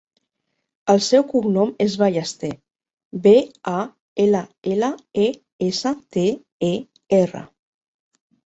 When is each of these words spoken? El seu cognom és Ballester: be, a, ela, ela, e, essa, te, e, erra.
El 0.93 1.01
seu 1.07 1.25
cognom 1.33 1.73
és 1.85 1.97
Ballester: 2.03 2.49
be, 3.27 3.35
a, 3.73 3.75
ela, 4.25 4.41
ela, 4.73 4.89
e, 5.27 5.31
essa, 5.69 5.93
te, 6.17 6.27
e, 6.73 6.73
erra. 7.23 7.45